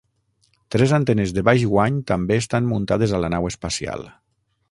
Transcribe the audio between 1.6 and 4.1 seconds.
guany també estan muntades a la nau espacial.